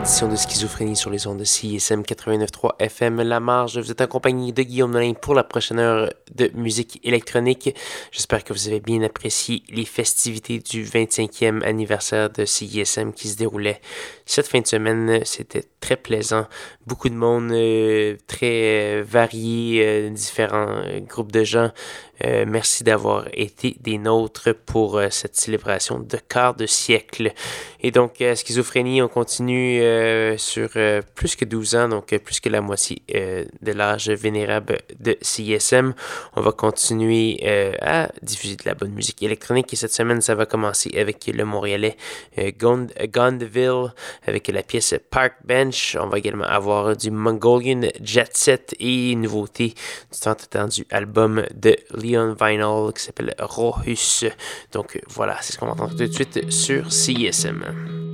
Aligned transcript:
de 0.00 0.36
Schizophrénie 0.36 0.96
sur 0.96 1.10
les 1.10 1.26
ondes 1.26 1.38
de 1.38 1.44
CISM 1.44 2.00
89.3 2.00 2.70
FM 2.78 3.20
La 3.20 3.38
Marge. 3.38 3.78
Vous 3.78 3.90
êtes 3.90 4.00
accompagné 4.00 4.50
de 4.50 4.62
Guillaume 4.62 4.92
Nolin 4.92 5.12
pour 5.12 5.34
la 5.34 5.44
prochaine 5.44 5.78
heure 5.78 6.10
de 6.34 6.50
musique 6.54 6.98
électronique. 7.04 7.74
J'espère 8.10 8.42
que 8.42 8.54
vous 8.54 8.66
avez 8.68 8.80
bien 8.80 9.02
apprécié 9.02 9.62
les 9.68 9.84
festivités 9.84 10.58
du 10.58 10.84
25e 10.84 11.62
anniversaire 11.64 12.30
de 12.30 12.46
CISM 12.46 13.12
qui 13.12 13.28
se 13.28 13.36
déroulait 13.36 13.82
cette 14.24 14.48
fin 14.48 14.60
de 14.60 14.66
semaine. 14.66 15.20
C'était 15.24 15.64
très 15.80 15.96
plaisant. 15.96 16.46
Beaucoup 16.86 17.10
de 17.10 17.14
monde, 17.14 17.52
euh, 17.52 18.16
très 18.26 19.00
euh, 19.00 19.04
varié, 19.06 19.84
euh, 19.84 20.08
différents 20.08 20.82
groupes 21.08 21.32
de 21.32 21.44
gens. 21.44 21.72
Merci 22.46 22.84
d'avoir 22.84 23.26
été 23.32 23.76
des 23.80 23.98
nôtres 23.98 24.54
pour 24.54 25.00
cette 25.10 25.36
célébration 25.36 25.98
de 25.98 26.16
quart 26.16 26.54
de 26.54 26.66
siècle. 26.66 27.32
Et 27.80 27.90
donc, 27.90 28.22
schizophrénie, 28.34 29.02
on 29.02 29.08
continue 29.08 29.82
sur 30.38 30.70
plus 31.14 31.36
que 31.36 31.44
12 31.44 31.74
ans, 31.76 31.88
donc 31.88 32.16
plus 32.18 32.40
que 32.40 32.48
la 32.48 32.60
moitié 32.60 33.02
de 33.08 33.72
l'âge 33.72 34.10
vénérable 34.10 34.78
de 34.98 35.16
CISM. 35.22 35.94
On 36.36 36.40
va 36.40 36.52
continuer 36.52 37.40
à 37.80 38.10
diffuser 38.22 38.56
de 38.56 38.64
la 38.66 38.74
bonne 38.74 38.92
musique 38.92 39.22
électronique 39.22 39.72
et 39.72 39.76
cette 39.76 39.92
semaine, 39.92 40.20
ça 40.20 40.34
va 40.34 40.46
commencer 40.46 40.90
avec 40.98 41.26
le 41.26 41.44
Montréalais 41.44 41.96
Gond 42.58 42.88
Gondeville 43.12 43.92
avec 44.26 44.48
la 44.48 44.62
pièce 44.62 44.94
Park 45.10 45.34
Bench. 45.44 45.96
On 46.00 46.08
va 46.08 46.18
également 46.18 46.44
avoir 46.44 46.96
du 46.96 47.10
Mongolian 47.10 47.88
Jet 48.02 48.36
Set 48.36 48.74
et 48.78 49.14
nouveauté 49.14 49.68
du 49.68 50.20
tant 50.20 50.32
attendu 50.32 50.86
album 50.90 51.44
de 51.54 51.76
Vinyl 52.16 52.92
qui 52.94 53.02
s'appelle 53.02 53.34
Rohus. 53.38 54.30
Donc 54.72 55.00
voilà, 55.08 55.36
c'est 55.40 55.52
ce 55.52 55.58
qu'on 55.58 55.66
va 55.66 55.72
entendre 55.72 55.90
tout 55.90 56.06
de 56.06 56.12
suite 56.12 56.50
sur 56.50 56.88
CSM. 56.88 58.10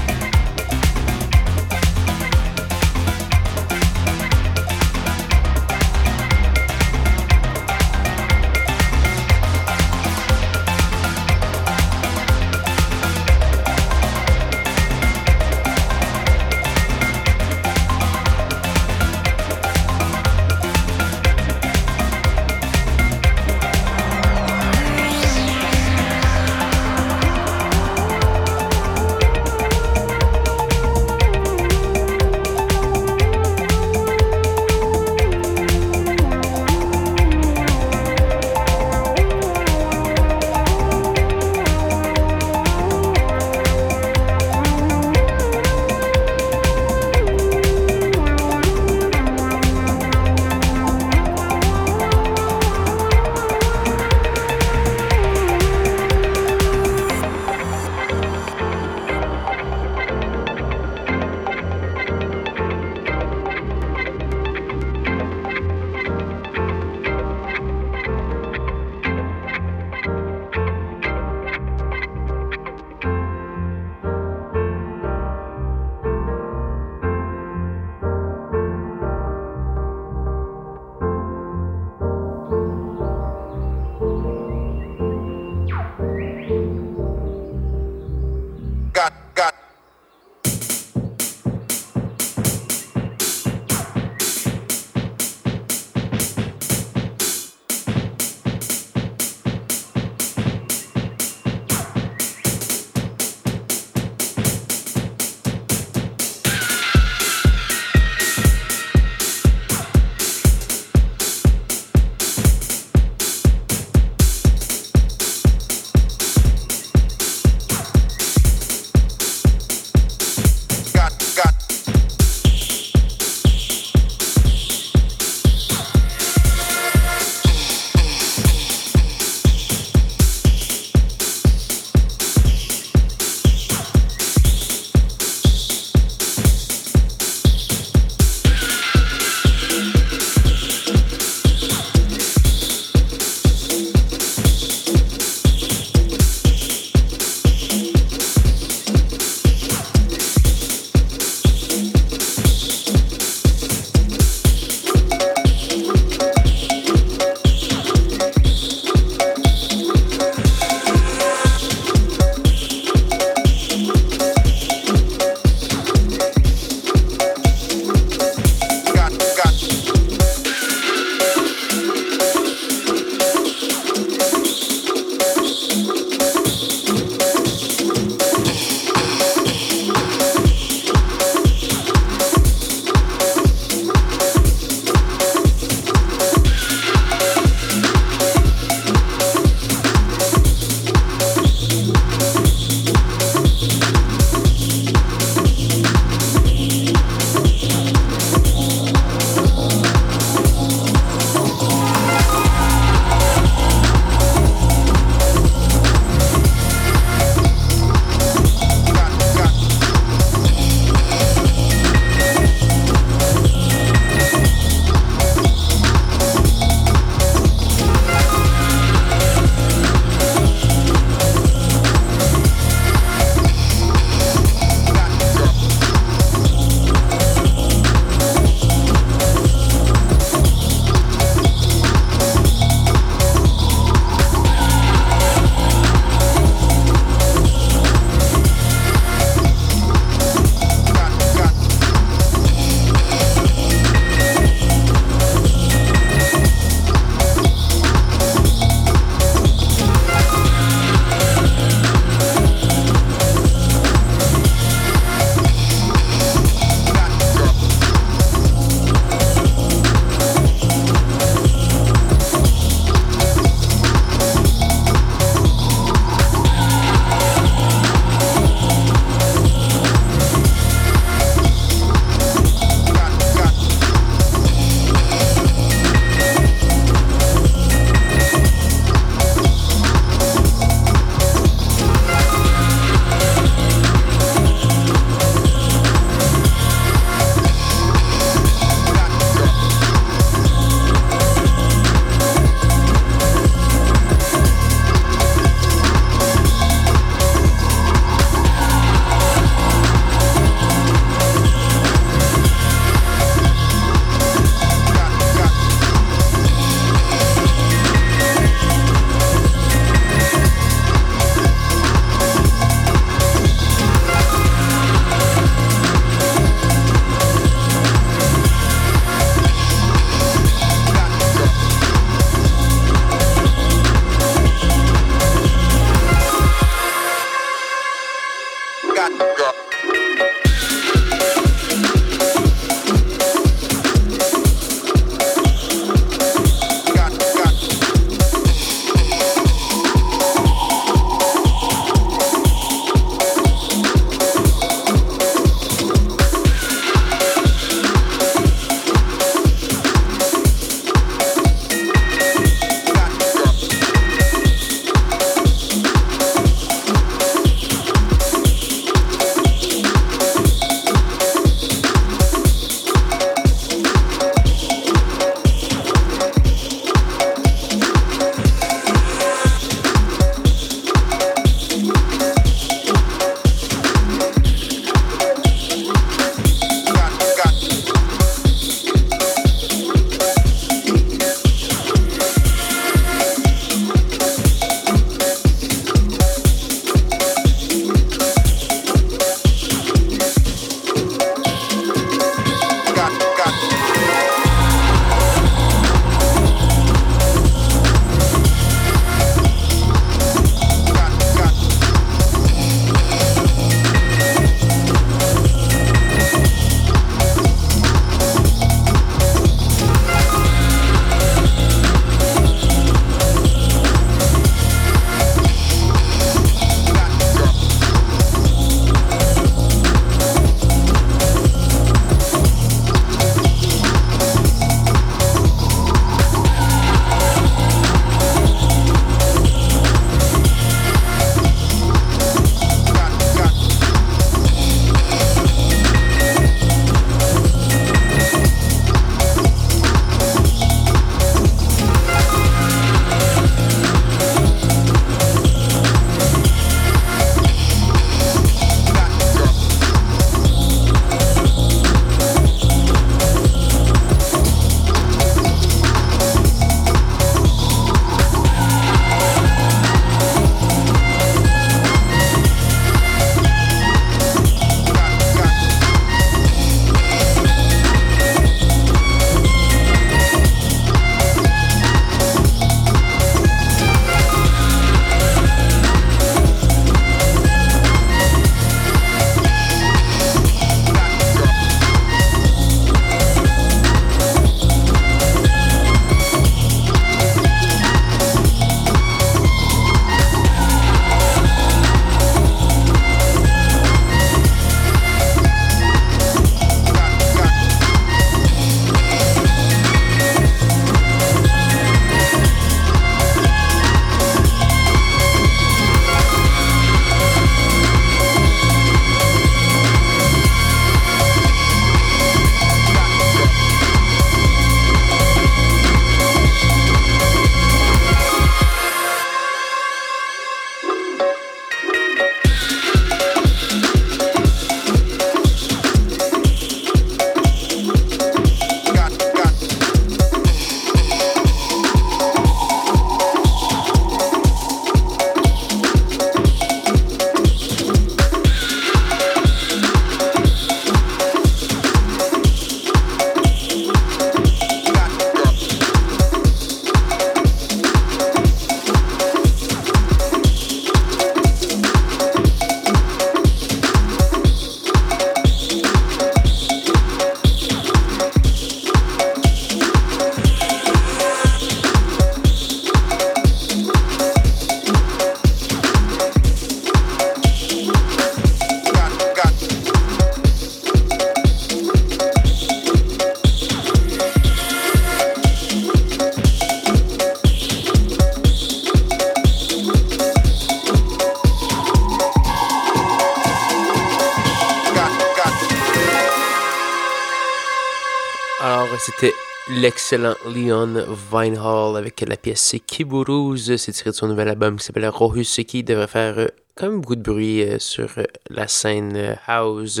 Leon 590.56 591.04
Vinehall 591.30 591.98
avec 591.98 592.22
la 592.22 592.38
pièce 592.38 592.76
Kiburuz. 592.86 593.76
C'est 593.76 593.92
tiré 593.92 594.08
de 594.08 594.14
son 594.14 594.26
nouvel 594.26 594.48
album 594.48 594.76
qui 594.76 594.86
s'appelle 594.86 595.06
Rohus 595.06 595.44
qui 595.66 595.84
devrait 595.84 596.06
faire 596.06 596.38
euh, 596.38 596.46
quand 596.74 596.88
même 596.88 597.00
beaucoup 597.02 597.16
de 597.16 597.22
bruit 597.22 597.62
euh, 597.62 597.78
sur 597.78 598.08
euh, 598.16 598.24
la 598.48 598.66
scène 598.66 599.36
house. 599.46 600.00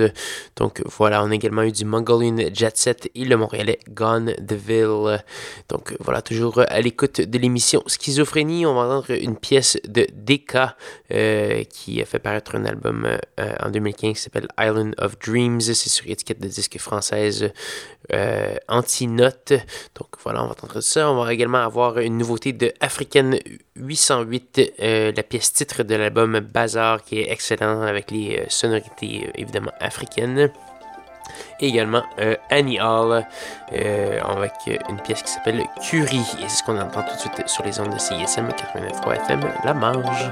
Donc 0.56 0.82
voilà, 0.86 1.22
on 1.22 1.30
a 1.30 1.34
également 1.34 1.62
eu 1.62 1.72
du 1.72 1.84
Mongolian 1.84 2.36
Jet 2.54 2.74
Set 2.78 3.10
et 3.14 3.26
le 3.26 3.36
Montréalais 3.36 3.80
Gone 3.90 4.32
Deville. 4.40 5.22
Donc 5.68 5.94
voilà, 6.00 6.22
toujours 6.22 6.62
à 6.66 6.80
l'écoute 6.80 7.20
de 7.20 7.38
l'émission 7.38 7.82
Schizophrénie. 7.86 8.64
On 8.64 8.74
va 8.74 8.82
entendre 8.82 9.10
une 9.10 9.36
pièce 9.36 9.76
de 9.86 10.06
DK 10.10 11.68
qui 11.68 12.00
a 12.00 12.06
fait 12.06 12.18
paraître 12.18 12.56
un 12.56 12.64
album 12.64 13.06
en 13.38 13.70
2015 13.70 14.14
qui 14.14 14.20
s'appelle 14.20 14.48
Island 14.58 14.94
of 14.98 15.18
Dreams. 15.18 15.60
C'est 15.60 15.90
sur 15.90 16.06
étiquette 16.08 16.40
de 16.40 16.48
disque 16.48 16.78
française 16.78 17.52
anti-note. 18.68 19.52
Donc 19.94 20.08
voilà, 20.22 20.42
on 20.42 20.46
va 20.46 20.52
entendre 20.52 20.80
ça. 20.80 21.10
On 21.10 21.22
va 21.22 21.32
également 21.32 21.58
avoir 21.58 21.98
une 21.98 22.18
nouveauté 22.18 22.52
de 22.52 22.72
African 22.80 23.32
808, 23.76 24.72
la 25.16 25.22
pièce 25.22 25.52
titre 25.52 25.82
de 25.82 25.94
l'album 25.94 26.40
Bazar, 26.40 27.02
qui 27.02 27.20
est 27.20 27.30
excellent 27.30 27.82
avec 27.82 28.10
les 28.10 28.44
sonorités 28.48 29.30
évidemment 29.34 29.72
africaines 29.80 30.50
également 31.60 32.02
euh, 32.18 32.36
Annie 32.50 32.80
Hall 32.80 33.26
euh, 33.72 34.20
avec 34.22 34.52
une 34.88 35.00
pièce 35.00 35.22
qui 35.22 35.30
s'appelle 35.30 35.62
Curie. 35.82 36.18
Et 36.40 36.48
c'est 36.48 36.58
ce 36.58 36.62
qu'on 36.62 36.78
entend 36.78 37.02
tout 37.02 37.14
de 37.14 37.20
suite 37.20 37.48
sur 37.48 37.64
les 37.64 37.78
ondes 37.80 37.92
de 37.92 37.98
CISM 37.98 38.48
89.3 38.48 39.16
FM, 39.24 39.40
La 39.64 39.74
Marge. 39.74 40.30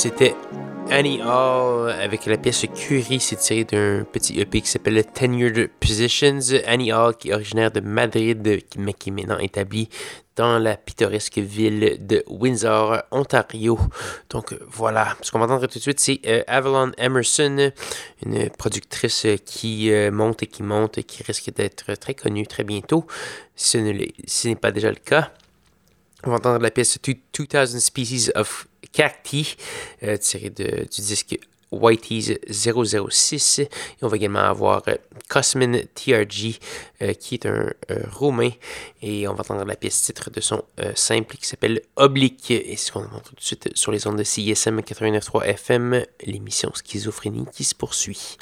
C'était 0.00 0.34
Annie 0.88 1.20
Hall 1.20 1.90
avec 1.90 2.24
la 2.24 2.38
pièce 2.38 2.64
Curie, 2.74 3.20
c'est 3.20 3.36
tiré 3.36 3.64
d'un 3.64 4.04
petit 4.10 4.40
EP 4.40 4.62
qui 4.62 4.66
s'appelle 4.66 5.04
Tenured 5.04 5.68
Positions. 5.78 6.40
Annie 6.66 6.90
Hall, 6.90 7.14
qui 7.18 7.28
est 7.28 7.34
originaire 7.34 7.70
de 7.70 7.80
Madrid, 7.80 8.62
mais 8.78 8.94
qui 8.94 9.10
est 9.10 9.12
maintenant 9.12 9.36
établie 9.36 9.90
dans 10.36 10.58
la 10.58 10.78
pittoresque 10.78 11.36
ville 11.36 11.98
de 12.00 12.24
Windsor, 12.28 13.02
Ontario. 13.10 13.78
Donc 14.30 14.56
voilà, 14.70 15.18
ce 15.20 15.30
qu'on 15.30 15.38
va 15.38 15.44
entendre 15.44 15.66
tout 15.66 15.76
de 15.78 15.82
suite, 15.82 16.00
c'est 16.00 16.20
euh, 16.26 16.44
Avalon 16.46 16.92
Emerson, 16.96 17.70
une 18.24 18.48
productrice 18.48 19.26
qui 19.44 19.92
euh, 19.92 20.10
monte 20.10 20.44
et 20.44 20.46
qui 20.46 20.62
monte 20.62 20.96
et 20.96 21.04
qui 21.04 21.22
risque 21.24 21.52
d'être 21.52 21.92
très 21.96 22.14
connue 22.14 22.46
très 22.46 22.64
bientôt, 22.64 23.06
si 23.54 23.76
ce 24.26 24.48
n'est 24.48 24.56
pas 24.56 24.72
déjà 24.72 24.88
le 24.88 24.96
cas. 24.96 25.30
On 26.24 26.30
va 26.30 26.36
entendre 26.36 26.62
la 26.62 26.70
pièce 26.70 26.98
2000 27.02 27.80
Species 27.80 28.30
of 28.34 28.66
Cacti, 28.92 29.56
euh, 30.02 30.16
tiré 30.16 30.50
du 30.50 30.86
disque 30.86 31.38
Whitey's 31.70 32.32
006. 32.50 33.60
Et 33.60 33.68
on 34.02 34.08
va 34.08 34.16
également 34.16 34.40
avoir 34.40 34.82
euh, 34.88 34.96
Cosmin 35.28 35.82
TRG, 35.94 36.58
euh, 37.02 37.12
qui 37.12 37.34
est 37.34 37.46
un 37.46 37.70
roumain. 38.10 38.50
Et 39.02 39.28
on 39.28 39.34
va 39.34 39.40
entendre 39.40 39.64
la 39.64 39.76
pièce 39.76 40.02
titre 40.02 40.30
de 40.30 40.40
son 40.40 40.64
simple 40.94 41.36
qui 41.36 41.46
s'appelle 41.46 41.80
Oblique. 41.96 42.50
Et 42.50 42.76
ce 42.76 42.92
qu'on 42.92 43.04
entend 43.04 43.20
tout 43.20 43.34
de 43.34 43.40
suite 43.40 43.70
sur 43.74 43.92
les 43.92 44.06
ondes 44.06 44.18
de 44.18 44.24
CISM 44.24 44.80
89.3 44.80 45.44
FM, 45.44 46.04
l'émission 46.24 46.72
Schizophrénie 46.74 47.46
qui 47.52 47.64
se 47.64 47.74
poursuit. 47.74 48.36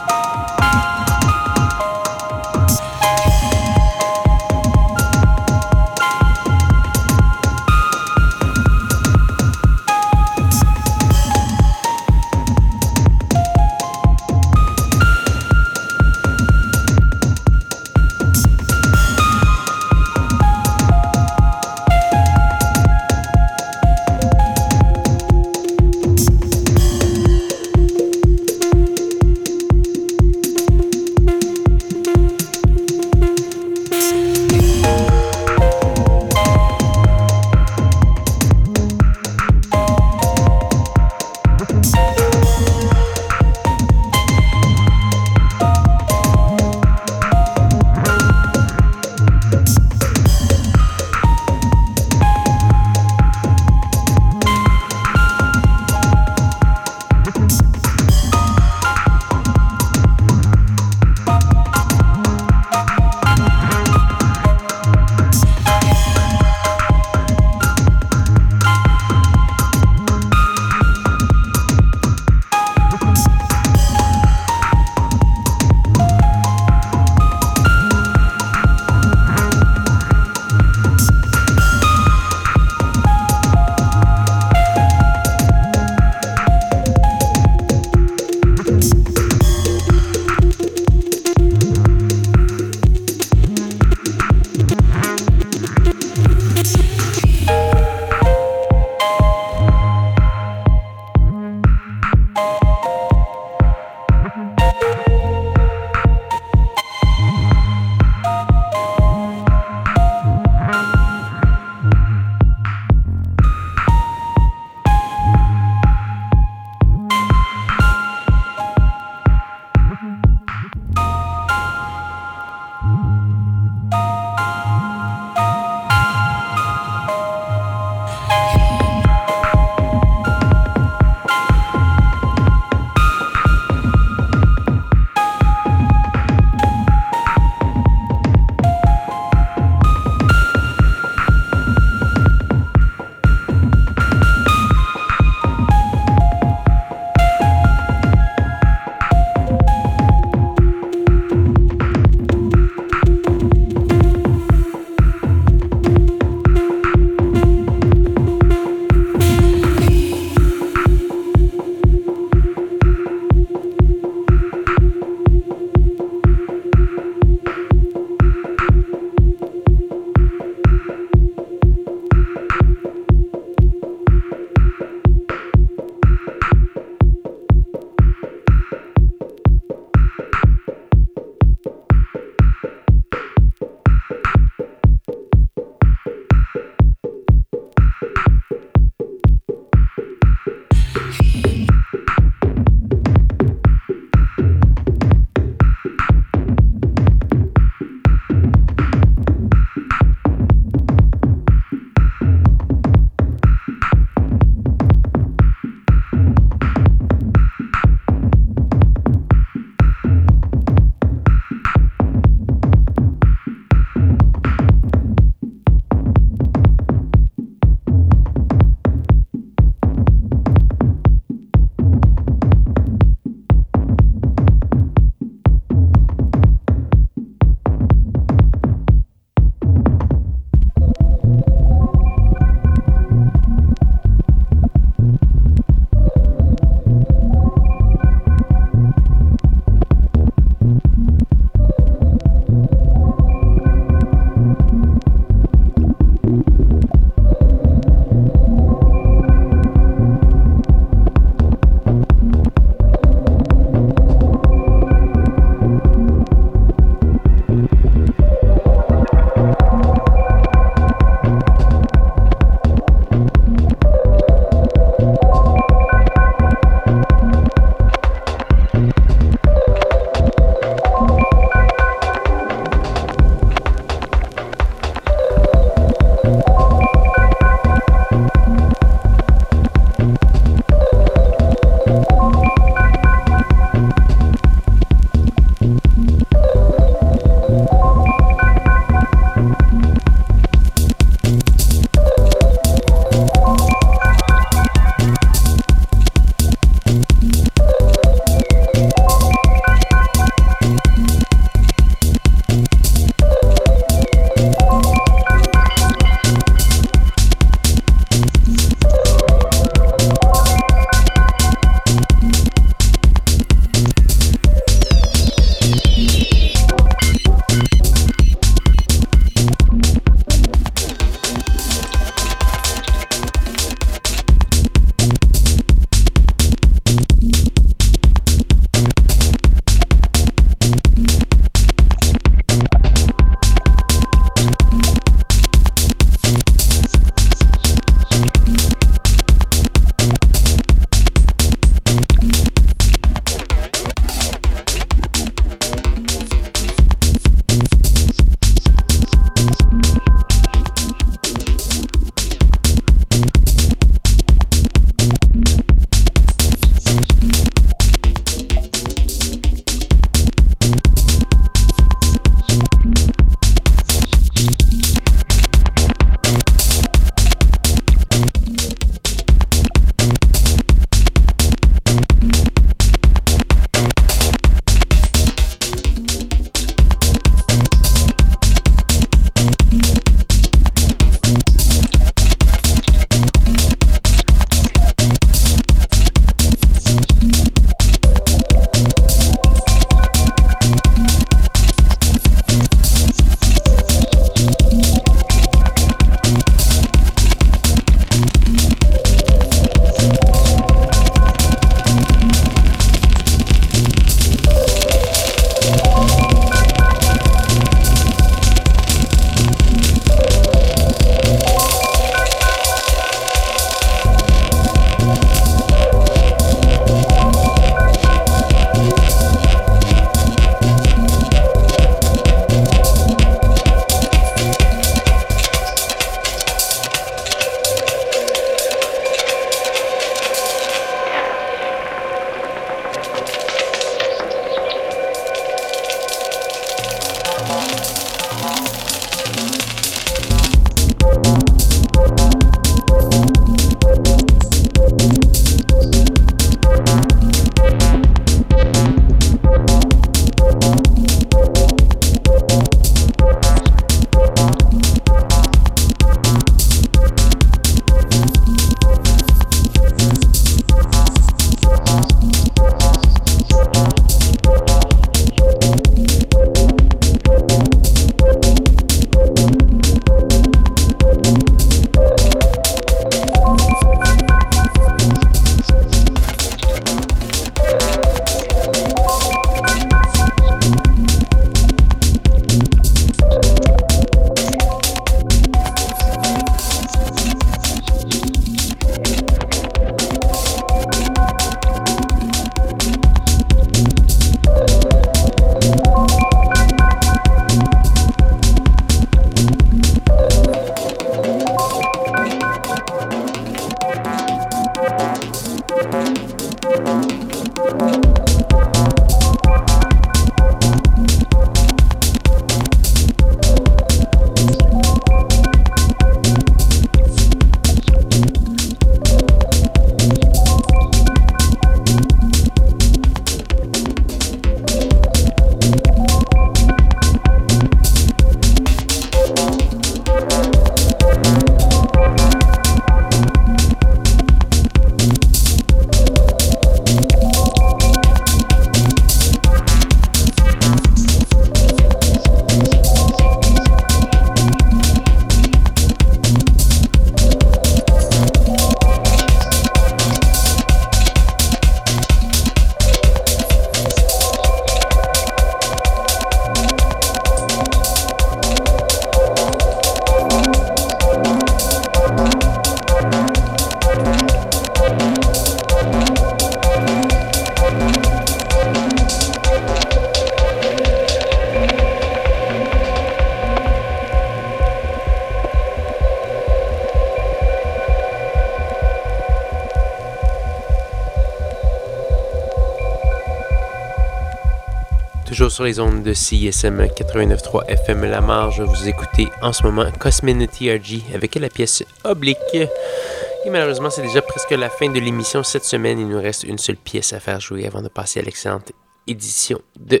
Sur 585.50 585.64
les 585.64 585.80
ondes 585.80 586.04
de 586.04 586.14
CISM 586.14 586.80
89.3 586.84 587.66
FM 587.66 588.04
La 588.04 588.20
Marge, 588.20 588.60
vous 588.60 588.88
écoutez 588.88 589.26
en 589.42 589.52
ce 589.52 589.64
moment 589.64 589.90
Cosminity 589.98 590.70
RG 590.70 591.12
avec 591.12 591.34
la 591.34 591.48
pièce 591.48 591.82
Oblique. 592.04 592.54
Et 592.54 593.50
malheureusement, 593.50 593.90
c'est 593.90 594.02
déjà 594.02 594.22
presque 594.22 594.52
la 594.52 594.70
fin 594.70 594.88
de 594.88 595.00
l'émission 595.00 595.42
cette 595.42 595.64
semaine. 595.64 595.98
Il 595.98 596.06
nous 596.06 596.20
reste 596.20 596.44
une 596.44 596.56
seule 596.56 596.76
pièce 596.76 597.12
à 597.12 597.18
faire 597.18 597.40
jouer 597.40 597.66
avant 597.66 597.82
de 597.82 597.88
passer 597.88 598.20
à 598.20 598.22
l'excellente 598.22 598.70
édition 599.08 599.60
de 599.76 600.00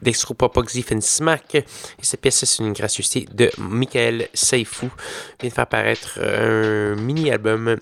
d'Extropop 0.00 0.56
Smack. 1.00 1.56
Et 1.56 1.64
cette 2.02 2.20
pièce, 2.20 2.44
c'est 2.44 2.62
une 2.62 2.72
gracieuseté 2.72 3.26
de 3.32 3.50
Michael 3.58 4.28
Saifou. 4.32 4.86
Il 4.86 5.42
vient 5.42 5.48
de 5.48 5.54
faire 5.54 5.62
apparaître 5.62 6.20
un 6.22 6.94
mini-album 6.94 7.78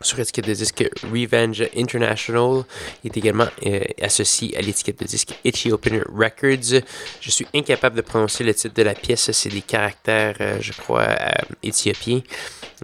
sur 0.00 0.18
l'étiquette 0.18 0.46
de 0.46 0.54
disque 0.54 0.88
Revenge 1.02 1.68
International. 1.76 2.64
Il 3.04 3.10
est 3.12 3.16
également 3.16 3.48
euh, 3.66 3.80
associé 4.00 4.56
à 4.56 4.60
l'étiquette 4.60 5.00
de 5.00 5.04
disque 5.04 5.34
Ethiopian 5.44 6.00
Records. 6.12 6.82
Je 7.20 7.30
suis 7.30 7.46
incapable 7.54 7.96
de 7.96 8.00
prononcer 8.00 8.44
le 8.44 8.54
titre 8.54 8.74
de 8.74 8.82
la 8.82 8.94
pièce. 8.94 9.30
C'est 9.32 9.50
des 9.50 9.60
caractères, 9.60 10.36
euh, 10.40 10.58
je 10.60 10.72
crois, 10.72 11.02
euh, 11.02 11.30
éthiopiens. 11.62 12.22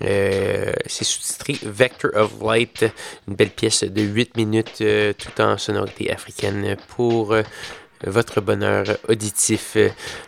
c'est 0.01 1.05
sous-titré 1.05 1.57
Vector 1.63 2.11
of 2.15 2.33
Light, 2.43 2.85
une 3.27 3.35
belle 3.35 3.51
pièce 3.51 3.83
de 3.83 4.03
8 4.03 4.37
minutes 4.37 4.85
tout 5.17 5.41
en 5.41 5.57
sonorité 5.57 6.13
africaine 6.13 6.77
pour 6.89 7.35
votre 8.07 8.41
bonheur 8.41 8.85
auditif. 9.09 9.77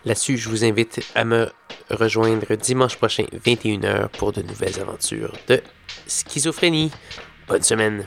Là-dessus, 0.04 0.36
je 0.36 0.48
vous 0.48 0.64
invite 0.64 1.00
à 1.14 1.24
me 1.24 1.48
rejoindre 1.90 2.54
dimanche 2.54 2.96
prochain, 2.96 3.24
21h, 3.44 4.08
pour 4.08 4.32
de 4.32 4.42
nouvelles 4.42 4.80
aventures 4.80 5.32
de 5.48 5.62
schizophrénie. 6.06 6.90
Bonne 7.48 7.62
semaine. 7.62 8.04